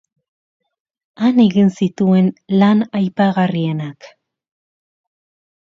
[1.27, 2.31] Han egin zituen
[2.63, 4.11] lan aipagarrienak.